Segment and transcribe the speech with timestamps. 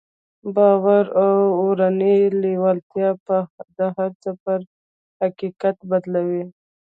[0.55, 3.09] باور او اورنۍ لېوالتیا
[3.97, 4.59] هر څه پر
[5.21, 6.43] حقيقت بدلوي.